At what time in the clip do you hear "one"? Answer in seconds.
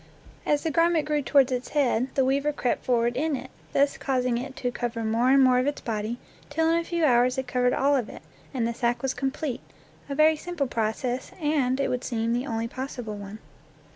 13.15-13.37